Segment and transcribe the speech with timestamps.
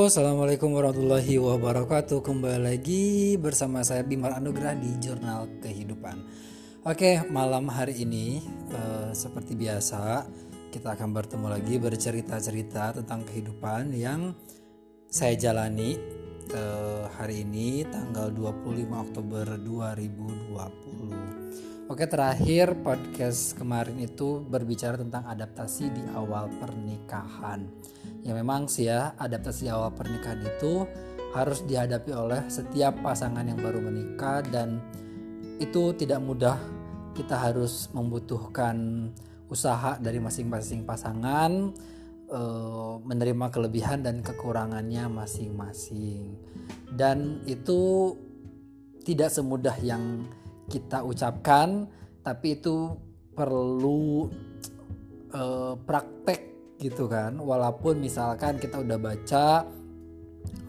[0.00, 2.24] Assalamualaikum warahmatullahi wabarakatuh.
[2.24, 6.16] Kembali lagi bersama saya Bimar Anugrah di Jurnal Kehidupan.
[6.88, 8.40] Oke, malam hari ini
[8.72, 10.24] uh, Seperti biasa
[10.72, 14.32] Kita akan bertemu lagi bercerita-cerita tentang kehidupan yang
[15.12, 16.00] saya jalani
[16.56, 21.09] uh, Hari ini tanggal 25 Oktober 2020
[21.90, 27.66] Oke terakhir podcast kemarin itu berbicara tentang adaptasi di awal pernikahan.
[28.22, 30.86] Ya memang sih ya adaptasi awal pernikahan itu
[31.34, 34.78] harus dihadapi oleh setiap pasangan yang baru menikah dan
[35.58, 36.62] itu tidak mudah.
[37.10, 39.10] Kita harus membutuhkan
[39.50, 41.74] usaha dari masing-masing pasangan
[42.30, 46.38] eh, menerima kelebihan dan kekurangannya masing-masing.
[46.94, 48.14] Dan itu
[49.02, 50.22] tidak semudah yang
[50.70, 51.90] kita ucapkan
[52.22, 52.94] tapi itu
[53.34, 54.30] perlu
[55.34, 56.40] uh, praktek
[56.78, 57.34] gitu kan.
[57.36, 59.66] Walaupun misalkan kita udah baca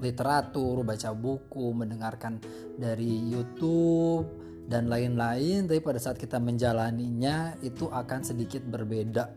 [0.01, 2.41] literatur baca buku mendengarkan
[2.75, 4.27] dari YouTube
[4.67, 9.29] dan lain-lain tapi pada saat kita menjalaninya itu akan sedikit berbeda.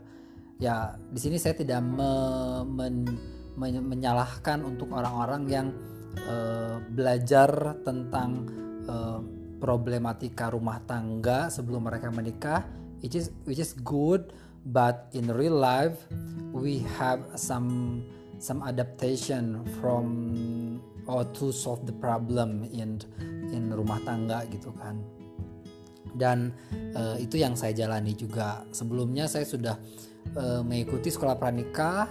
[0.62, 2.10] Ya di sini saya tidak me,
[2.64, 3.04] men,
[3.58, 5.66] men, menyalahkan untuk orang-orang yang
[6.30, 8.46] uh, belajar tentang
[9.64, 12.68] problematika rumah tangga sebelum mereka menikah
[13.00, 14.36] which is which is good
[14.68, 15.96] but in real life
[16.52, 18.04] we have some
[18.36, 20.04] some adaptation from
[21.08, 23.00] or to solve the problem in
[23.52, 25.00] in rumah tangga gitu kan.
[26.14, 26.54] Dan
[26.94, 28.62] uh, itu yang saya jalani juga.
[28.70, 29.74] Sebelumnya saya sudah
[30.38, 32.06] uh, mengikuti sekolah pranikah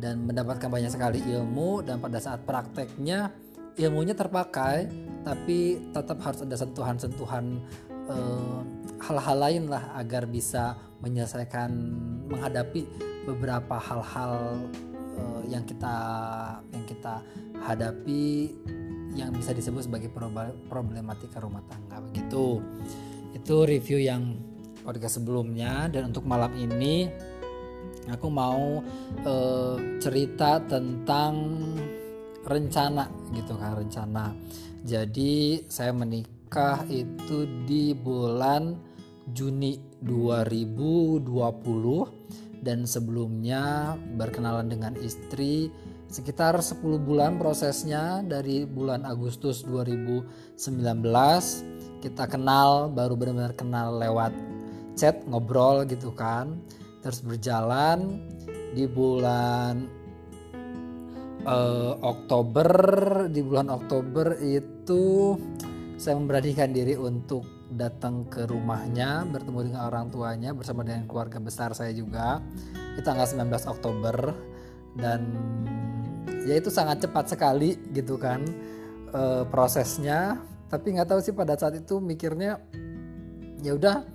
[0.00, 3.32] dan mendapatkan banyak sekali ilmu dan pada saat prakteknya
[3.78, 4.90] ilmunya terpakai
[5.20, 7.60] tapi tetap harus ada sentuhan-sentuhan
[8.08, 8.60] uh,
[9.00, 11.70] hal-hal lain lah agar bisa menyelesaikan
[12.28, 12.88] menghadapi
[13.28, 14.64] beberapa hal-hal
[15.16, 15.96] uh, yang kita
[16.72, 17.20] yang kita
[17.60, 18.56] hadapi
[19.14, 20.10] yang bisa disebut sebagai
[20.70, 21.98] problematika rumah tangga.
[22.10, 22.62] Begitu.
[23.34, 24.38] Itu review yang
[24.86, 25.90] podcast sebelumnya.
[25.90, 27.10] Dan untuk malam ini
[28.06, 28.80] aku mau
[29.26, 31.34] uh, cerita tentang
[32.46, 34.32] rencana gitu kan rencana.
[34.84, 38.76] Jadi saya menikah itu di bulan
[39.30, 45.70] Juni 2020 dan sebelumnya berkenalan dengan istri
[46.10, 50.58] sekitar 10 bulan prosesnya dari bulan Agustus 2019
[52.00, 54.32] kita kenal baru benar-benar kenal lewat
[54.96, 56.58] chat ngobrol gitu kan.
[57.00, 58.20] Terus berjalan
[58.76, 59.99] di bulan
[61.46, 62.68] uh, Oktober
[63.30, 65.36] di bulan Oktober itu
[66.00, 71.76] saya memberanikan diri untuk datang ke rumahnya bertemu dengan orang tuanya bersama dengan keluarga besar
[71.76, 72.40] saya juga.
[72.96, 74.16] Itu tanggal 19 Oktober
[74.96, 75.20] dan
[76.48, 78.42] ya itu sangat cepat sekali gitu kan
[79.12, 80.40] e, prosesnya.
[80.72, 82.58] Tapi nggak tahu sih pada saat itu mikirnya
[83.60, 84.08] ya udah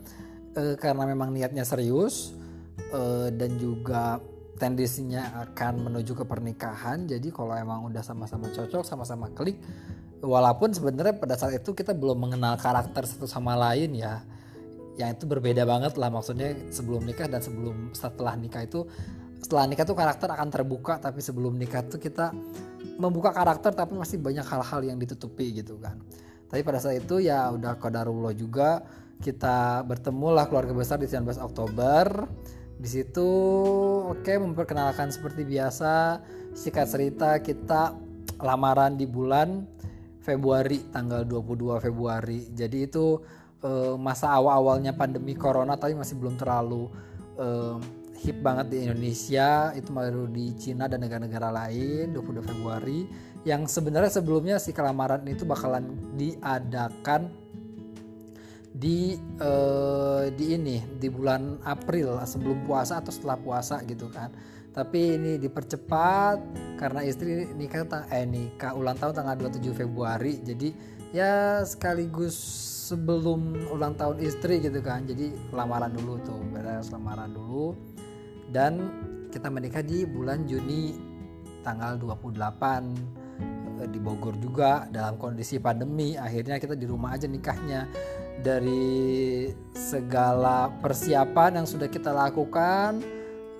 [0.57, 2.33] e, karena memang niatnya serius
[2.91, 4.19] e, dan juga
[4.55, 7.07] tendensinya akan menuju ke pernikahan.
[7.07, 9.59] Jadi kalau emang udah sama-sama cocok sama-sama klik
[10.23, 14.23] walaupun sebenarnya pada saat itu kita belum mengenal karakter satu sama lain ya.
[14.95, 18.87] Yang itu berbeda banget lah maksudnya sebelum nikah dan sebelum setelah nikah itu
[19.43, 22.31] setelah nikah tuh karakter akan terbuka tapi sebelum nikah tuh kita
[22.95, 25.99] membuka karakter tapi masih banyak hal-hal yang ditutupi gitu kan.
[26.47, 28.87] Tapi pada saat itu ya udah kodarullah juga
[29.19, 32.27] kita bertemu lah keluarga besar di 19 Oktober
[32.85, 33.29] di situ
[34.05, 36.21] oke okay, memperkenalkan seperti biasa
[36.53, 37.97] singkat cerita kita
[38.45, 39.65] lamaran di bulan
[40.21, 42.45] Februari tanggal 22 Februari.
[42.53, 43.17] Jadi itu
[43.65, 46.85] uh, masa awal-awalnya pandemi corona tapi masih belum terlalu
[47.41, 47.81] uh,
[48.21, 49.73] hip banget di Indonesia.
[49.73, 53.09] Itu baru di Cina dan negara-negara lain 22 Februari
[53.45, 57.44] yang sebenarnya sebelumnya si kelamaran itu bakalan diadakan
[58.75, 64.35] di uh, di ini di bulan April sebelum puasa atau setelah puasa gitu kan.
[64.75, 66.37] Tapi ini dipercepat
[66.75, 70.43] karena istri nikah eh nikah ulang tahun tanggal 27 Februari.
[70.43, 70.75] Jadi
[71.15, 72.35] ya sekaligus
[72.91, 75.07] sebelum ulang tahun istri gitu kan.
[75.07, 77.71] Jadi lamaran dulu tuh beres lamaran dulu.
[78.51, 78.91] Dan
[79.31, 80.99] kita menikah di bulan Juni
[81.63, 87.89] tanggal 28 eh, di Bogor juga dalam kondisi pandemi akhirnya kita di rumah aja nikahnya
[88.39, 93.03] dari segala persiapan yang sudah kita lakukan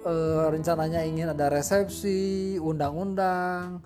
[0.05, 3.81] uh, rencananya ingin ada resepsi, undang-undang,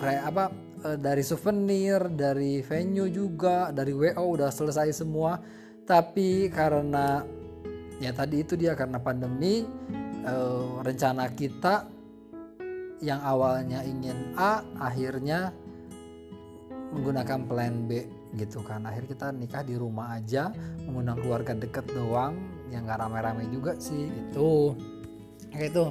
[0.00, 0.54] re apa
[0.86, 5.36] uh, dari souvenir, dari venue juga, dari WO udah selesai semua.
[5.84, 7.26] Tapi karena
[7.98, 9.66] ya tadi itu dia karena pandemi
[10.22, 11.90] uh, rencana kita
[13.02, 15.50] yang awalnya ingin A akhirnya
[16.94, 18.86] menggunakan plan B gitu kan.
[18.86, 20.50] Akhir kita nikah di rumah aja
[20.86, 22.36] mengundang keluarga deket doang.
[22.70, 24.78] Yang gak rame-rame juga sih gitu.
[25.50, 25.84] Kayak itu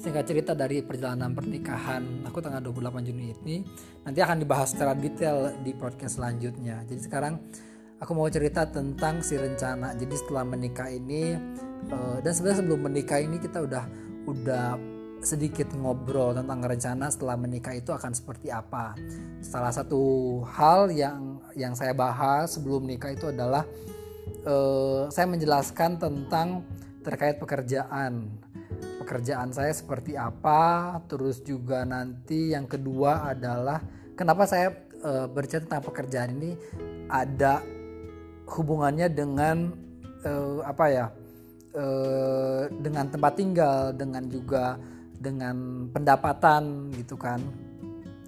[0.00, 3.56] singkat cerita dari perjalanan pernikahan aku tanggal 28 Juni ini.
[4.00, 6.80] Nanti akan dibahas secara detail di podcast selanjutnya.
[6.88, 7.36] Jadi sekarang
[8.00, 9.92] aku mau cerita tentang si rencana.
[9.92, 11.36] Jadi setelah menikah ini
[11.92, 13.84] uh, dan sebenarnya sebelum menikah ini kita udah
[14.24, 18.96] udah sedikit ngobrol tentang rencana setelah menikah itu akan seperti apa.
[19.40, 23.62] Salah satu hal yang yang saya bahas sebelum menikah itu adalah
[24.44, 26.66] uh, saya menjelaskan tentang
[27.04, 28.28] terkait pekerjaan.
[29.04, 33.84] Pekerjaan saya seperti apa, terus juga nanti yang kedua adalah
[34.16, 34.72] kenapa saya
[35.04, 36.56] uh, bercerita tentang pekerjaan ini
[37.12, 37.60] ada
[38.48, 39.72] hubungannya dengan
[40.24, 41.06] uh, apa ya?
[42.70, 44.78] Dengan tempat tinggal, dengan juga
[45.24, 47.40] dengan pendapatan gitu kan.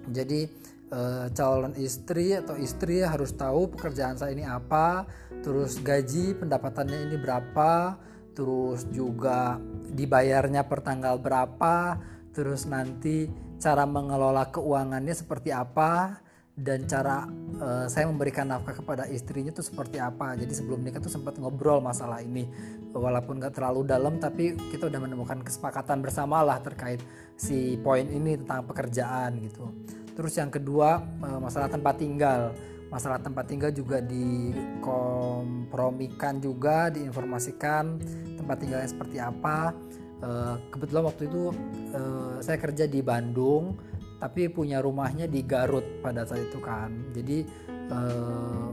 [0.09, 0.49] Jadi
[0.89, 1.01] e,
[1.35, 5.05] calon istri atau istri harus tahu pekerjaan saya ini apa
[5.43, 7.99] terus gaji pendapatannya ini berapa
[8.33, 9.57] terus juga
[9.91, 11.97] dibayarnya per tanggal berapa
[12.31, 13.27] terus nanti
[13.57, 16.21] cara mengelola keuangannya seperti apa
[16.57, 17.29] dan cara
[17.61, 20.33] uh, saya memberikan nafkah kepada istrinya itu seperti apa.
[20.33, 22.49] Jadi sebelum nikah tuh sempat ngobrol masalah ini,
[22.89, 26.97] walaupun gak terlalu dalam, tapi kita udah menemukan kesepakatan bersama lah terkait
[27.37, 29.69] si poin ini tentang pekerjaan gitu.
[30.17, 32.57] Terus yang kedua uh, masalah tempat tinggal.
[32.87, 38.01] Masalah tempat tinggal juga dikompromikan juga, diinformasikan
[38.33, 39.77] tempat tinggalnya seperti apa.
[40.17, 41.53] Uh, kebetulan waktu itu
[41.93, 43.77] uh, saya kerja di Bandung
[44.17, 46.89] tapi punya rumahnya di Garut pada saat itu kan.
[47.13, 47.45] Jadi
[47.93, 48.69] uh,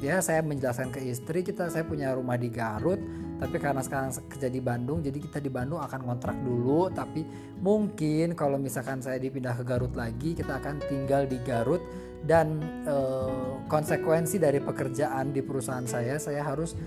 [0.00, 3.00] ya saya menjelaskan ke istri kita saya punya rumah di Garut
[3.42, 6.92] tapi karena sekarang kerja di Bandung jadi kita di Bandung akan kontrak dulu.
[6.92, 7.24] Tapi
[7.58, 11.82] mungkin kalau misalkan saya dipindah ke Garut lagi kita akan tinggal di Garut
[12.22, 16.78] dan uh, konsekuensi dari pekerjaan di perusahaan saya saya harus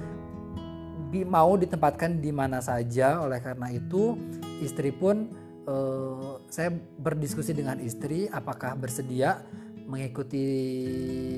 [1.24, 3.24] mau ditempatkan di mana saja.
[3.24, 4.20] Oleh karena itu
[4.60, 9.44] istri pun uh, saya berdiskusi dengan istri apakah bersedia
[9.86, 10.46] mengikuti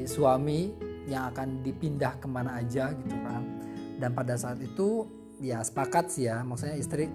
[0.07, 0.71] suami
[1.07, 3.43] yang akan dipindah ke mana aja gitu kan.
[3.97, 5.07] Dan pada saat itu
[5.41, 7.09] ya sepakat sih ya maksudnya istri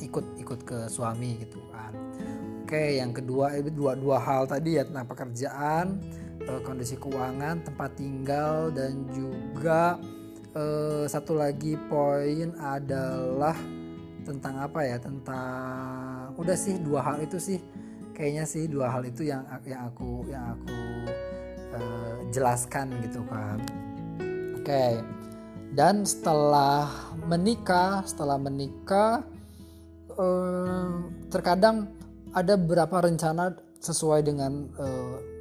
[0.00, 1.92] ikut ikut ke suami gitu kan.
[2.64, 5.86] Oke yang kedua itu dua dua hal tadi ya tentang pekerjaan
[6.42, 10.00] eh, kondisi keuangan tempat tinggal dan juga
[10.56, 13.54] eh, satu lagi poin adalah
[14.24, 16.03] tentang apa ya tentang
[16.38, 17.58] udah sih dua hal itu sih
[18.14, 20.78] kayaknya sih dua hal itu yang yang aku yang aku
[21.74, 23.58] uh, jelaskan gitu kan
[24.54, 25.02] oke okay.
[25.74, 26.90] dan setelah
[27.26, 29.22] menikah setelah menikah
[30.14, 31.90] uh, terkadang
[32.34, 35.33] ada beberapa rencana sesuai dengan uh,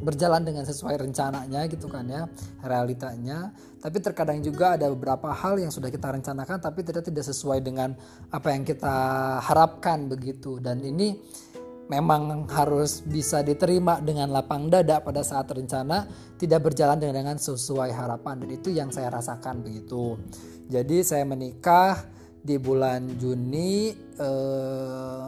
[0.00, 2.28] berjalan dengan sesuai rencananya gitu kan ya
[2.60, 3.52] realitanya.
[3.80, 7.94] Tapi terkadang juga ada beberapa hal yang sudah kita rencanakan tapi tidak tidak sesuai dengan
[8.32, 8.96] apa yang kita
[9.40, 10.58] harapkan begitu.
[10.60, 11.16] Dan ini
[11.86, 16.04] memang harus bisa diterima dengan lapang dada pada saat rencana
[16.36, 18.42] tidak berjalan dengan sesuai harapan.
[18.42, 20.18] Dan itu yang saya rasakan begitu.
[20.66, 22.02] Jadi saya menikah
[22.46, 25.26] di bulan Juni eh,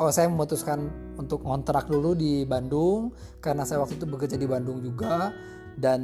[0.00, 0.88] oh saya memutuskan
[1.20, 5.32] untuk ngontrak dulu di Bandung karena saya waktu itu bekerja di Bandung juga
[5.76, 6.00] dan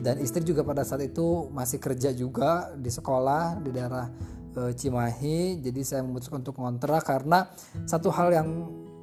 [0.00, 4.08] dan istri juga pada saat itu masih kerja juga di sekolah di daerah
[4.56, 5.60] e, Cimahi.
[5.60, 7.46] Jadi saya memutuskan untuk ngontrak karena
[7.84, 8.48] satu hal yang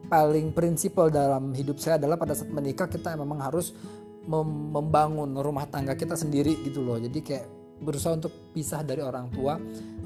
[0.09, 3.75] paling prinsipal dalam hidup saya adalah pada saat menikah kita memang harus
[4.27, 6.97] mem membangun rumah tangga kita sendiri gitu loh.
[6.97, 7.45] Jadi kayak
[7.81, 9.57] berusaha untuk pisah dari orang tua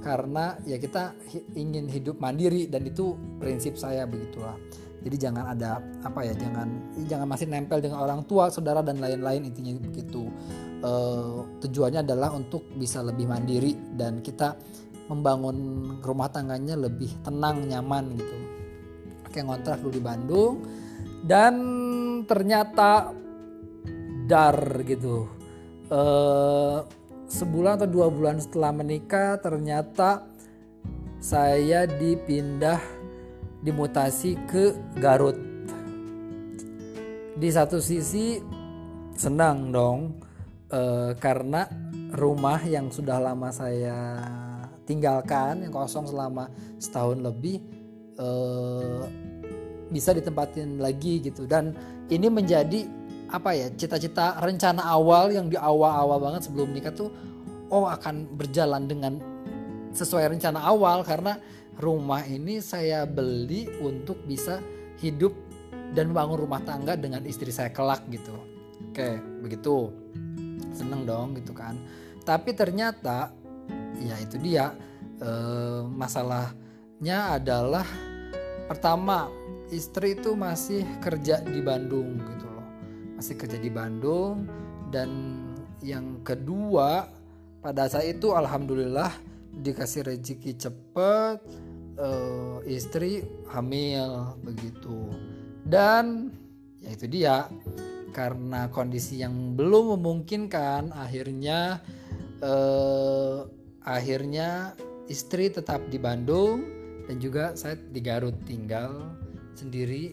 [0.02, 1.14] karena ya kita
[1.54, 4.58] ingin hidup mandiri dan itu prinsip saya begitulah.
[5.02, 6.70] Jadi jangan ada apa ya jangan
[7.10, 10.30] jangan masih nempel dengan orang tua saudara dan lain-lain intinya begitu.
[10.82, 10.92] E,
[11.62, 14.58] tujuannya adalah untuk bisa lebih mandiri dan kita
[15.10, 15.58] membangun
[16.06, 18.38] rumah tangganya lebih tenang nyaman gitu.
[19.34, 20.54] Kayak ngontrak dulu di Bandung
[21.26, 21.54] dan
[22.30, 23.10] ternyata
[24.30, 25.26] dar gitu.
[25.90, 26.02] E,
[27.32, 30.28] sebulan atau dua bulan setelah menikah ternyata
[31.24, 32.82] saya dipindah
[33.64, 35.40] dimutasi ke Garut.
[37.40, 38.36] Di satu sisi
[39.16, 40.20] senang dong
[40.68, 41.64] e, karena
[42.12, 44.20] rumah yang sudah lama saya
[44.84, 47.64] tinggalkan yang kosong selama setahun lebih
[48.20, 48.28] e,
[49.88, 51.72] bisa ditempatin lagi gitu dan
[52.12, 53.01] ini menjadi
[53.32, 57.10] apa ya cita-cita rencana awal yang di awal-awal banget sebelum nikah tuh
[57.72, 59.24] oh akan berjalan dengan
[59.96, 61.08] sesuai rencana awal.
[61.08, 61.40] Karena
[61.80, 64.60] rumah ini saya beli untuk bisa
[65.00, 65.32] hidup
[65.96, 68.36] dan bangun rumah tangga dengan istri saya kelak gitu.
[68.92, 69.96] Oke begitu.
[70.76, 71.80] Seneng dong gitu kan.
[72.28, 73.32] Tapi ternyata
[74.04, 74.76] ya itu dia
[75.24, 77.88] eh, masalahnya adalah
[78.68, 79.32] pertama
[79.72, 82.51] istri itu masih kerja di Bandung gitu
[83.22, 84.50] masih kerja di Bandung
[84.90, 85.10] dan
[85.86, 87.06] yang kedua
[87.62, 89.14] pada saat itu alhamdulillah
[89.62, 91.38] dikasih rezeki cepet
[92.02, 93.22] uh, istri
[93.54, 95.14] hamil begitu
[95.70, 96.34] dan
[96.82, 97.46] ya itu dia
[98.10, 101.78] karena kondisi yang belum memungkinkan akhirnya
[102.42, 103.46] uh,
[103.86, 104.74] akhirnya
[105.06, 106.66] istri tetap di Bandung
[107.06, 109.14] dan juga saya di Garut tinggal
[109.54, 110.10] sendiri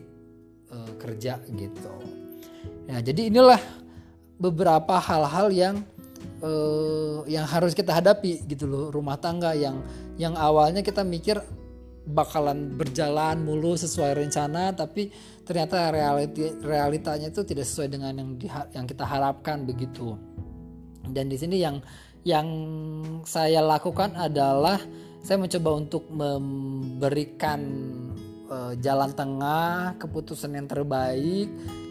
[0.68, 2.27] uh, kerja gitu.
[2.88, 3.60] Nah, jadi inilah
[4.40, 5.76] beberapa hal-hal yang
[6.40, 9.82] uh, yang harus kita hadapi gitu loh rumah tangga yang
[10.16, 11.36] yang awalnya kita mikir
[12.08, 15.12] bakalan berjalan mulu sesuai rencana tapi
[15.44, 20.16] ternyata realiti realitanya itu tidak sesuai dengan yang di, yang kita harapkan begitu.
[21.08, 21.84] Dan di sini yang
[22.24, 22.48] yang
[23.28, 24.80] saya lakukan adalah
[25.20, 27.60] saya mencoba untuk memberikan
[28.48, 31.48] uh, jalan tengah keputusan yang terbaik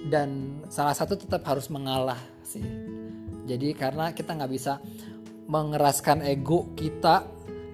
[0.08, 2.64] dan salah satu tetap harus mengalah sih.
[3.48, 4.80] Jadi karena kita nggak bisa
[5.48, 7.24] mengeraskan ego kita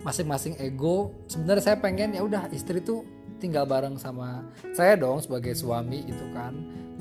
[0.05, 3.01] masing-masing ego sebenarnya saya pengen ya udah istri tuh
[3.41, 4.45] tinggal bareng sama
[4.77, 6.53] saya dong sebagai suami gitu kan.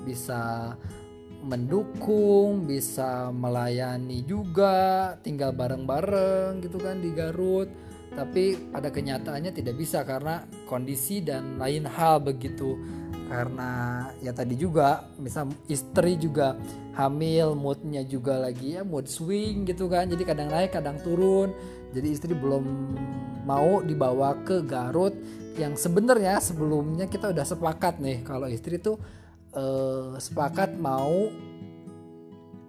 [0.02, 0.72] Bisa
[1.42, 7.68] mendukung bisa melayani juga tinggal bareng-bareng gitu kan di Garut.
[8.12, 12.76] Tapi pada kenyataannya tidak bisa karena kondisi dan lain hal begitu
[13.32, 13.72] karena
[14.20, 16.52] ya tadi juga misal istri juga
[16.92, 20.04] hamil moodnya juga lagi ya mood swing gitu kan.
[20.04, 21.56] Jadi kadang naik kadang turun.
[21.96, 22.64] Jadi istri belum
[23.48, 25.16] mau dibawa ke Garut
[25.56, 29.00] yang sebenarnya sebelumnya kita udah sepakat nih kalau istri tuh
[29.56, 31.32] eh, sepakat mau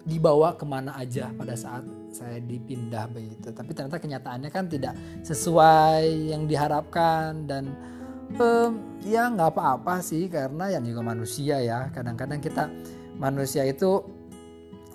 [0.03, 1.83] dibawa ke mana aja pada saat
[2.15, 3.51] saya dipindah begitu.
[3.51, 4.95] Tapi ternyata kenyataannya kan tidak
[5.27, 7.92] sesuai yang diharapkan dan
[8.39, 8.69] eh,
[9.03, 12.71] ya nggak apa-apa sih karena yang juga manusia ya kadang-kadang kita
[13.19, 14.03] manusia itu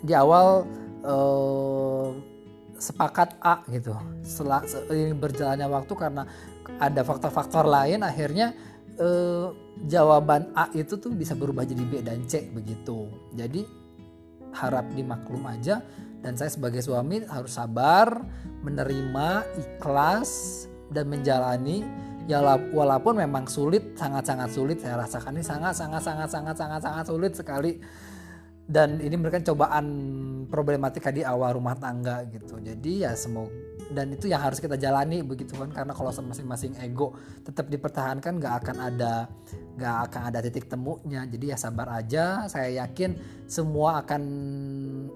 [0.03, 0.65] di awal
[1.03, 2.09] eh,
[2.79, 3.93] sepakat A gitu.
[4.23, 4.63] Setelah
[5.19, 6.23] berjalannya waktu karena
[6.79, 8.55] ada faktor-faktor lain akhirnya
[8.99, 9.47] eh,
[9.87, 13.11] jawaban A itu tuh bisa berubah jadi B dan C begitu.
[13.35, 13.67] Jadi
[14.55, 15.85] harap dimaklum aja
[16.25, 18.25] dan saya sebagai suami harus sabar,
[18.65, 21.85] menerima, ikhlas dan menjalani
[22.29, 22.45] ya
[22.77, 27.33] walaupun memang sulit sangat-sangat sulit saya rasakan ini sangat sangat sangat sangat sangat sangat sulit
[27.33, 27.73] sekali
[28.69, 29.87] dan ini merupakan cobaan
[30.53, 32.61] problematika di awal rumah tangga gitu.
[32.61, 35.73] Jadi ya semoga dan itu yang harus kita jalani begitu kan.
[35.73, 39.15] Karena kalau masing-masing ego tetap dipertahankan nggak akan ada
[39.81, 41.25] nggak akan ada titik temunya.
[41.25, 42.45] Jadi ya sabar aja.
[42.53, 43.17] Saya yakin
[43.49, 44.23] semua akan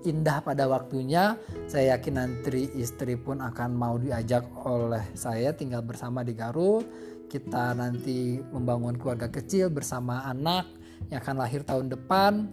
[0.09, 1.37] indah pada waktunya.
[1.69, 6.89] Saya yakin nanti istri pun akan mau diajak oleh saya tinggal bersama di Garut.
[7.29, 10.69] Kita nanti membangun keluarga kecil bersama anak
[11.09, 12.49] yang akan lahir tahun depan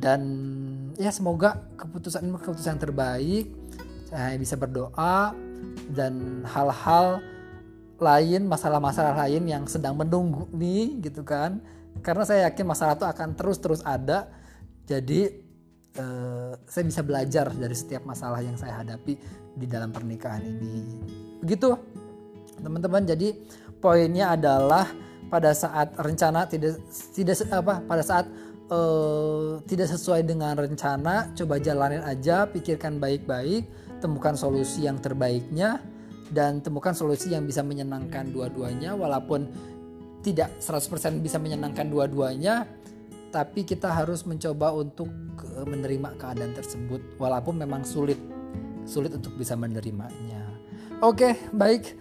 [0.00, 0.20] dan
[0.96, 3.52] ya semoga keputusan ini keputusan terbaik
[4.10, 5.36] saya bisa berdoa
[5.94, 7.22] dan hal-hal
[8.00, 11.60] lain masalah-masalah lain yang sedang menunggu nih gitu kan.
[12.00, 14.26] Karena saya yakin masalah itu akan terus-terus ada.
[14.88, 15.30] Jadi
[15.94, 19.14] eh, saya bisa belajar dari setiap masalah yang saya hadapi
[19.54, 20.82] di dalam pernikahan ini.
[21.44, 21.76] Begitu
[22.58, 23.04] teman-teman.
[23.04, 23.36] Jadi
[23.78, 24.88] poinnya adalah
[25.30, 26.82] pada saat rencana tidak
[27.14, 28.26] tidak apa pada saat
[28.70, 33.66] uh, tidak sesuai dengan rencana, coba jalanin aja, pikirkan baik-baik,
[34.00, 35.82] temukan solusi yang terbaiknya
[36.30, 39.50] dan temukan solusi yang bisa menyenangkan dua-duanya walaupun
[40.22, 42.64] tidak 100% bisa menyenangkan dua-duanya
[43.30, 45.10] tapi kita harus mencoba untuk
[45.42, 48.18] eh, menerima keadaan tersebut walaupun memang sulit
[48.86, 50.42] sulit untuk bisa menerimanya.
[51.00, 51.94] Oke, baik.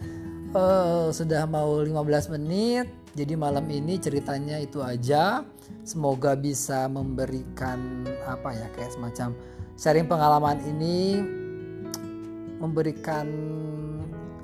[0.50, 2.90] Uh, sudah mau 15 menit.
[3.18, 5.42] Jadi malam ini ceritanya itu aja.
[5.86, 9.30] Semoga bisa memberikan apa ya kayak semacam
[9.80, 11.24] sharing pengalaman ini
[12.60, 13.25] memberikan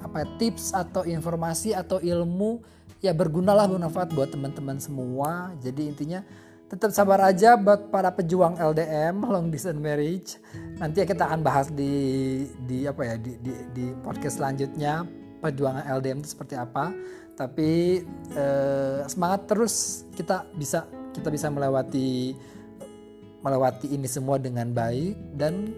[0.01, 2.63] apa ya, tips atau informasi atau ilmu.
[3.03, 5.53] Ya bergunalah bermanfaat buat teman-teman semua.
[5.61, 6.25] Jadi intinya
[6.65, 10.41] tetap sabar aja buat para pejuang LDM long distance marriage.
[10.81, 11.93] Nanti kita akan bahas di
[12.65, 15.05] di apa ya di di, di podcast selanjutnya
[15.45, 16.89] perjuangan LDM itu seperti apa
[17.35, 18.01] tapi
[18.33, 22.35] eh, semangat terus kita bisa kita bisa melewati
[23.45, 25.75] melewati ini semua dengan baik dan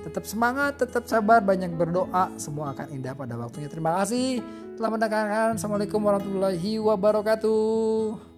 [0.00, 3.68] tetap semangat, tetap sabar, banyak berdoa, semua akan indah pada waktunya.
[3.68, 4.40] Terima kasih.
[4.80, 5.60] Selamat mendengarkan.
[5.60, 8.29] Assalamualaikum warahmatullahi wabarakatuh.